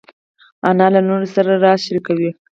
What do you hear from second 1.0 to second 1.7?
لوڼو سره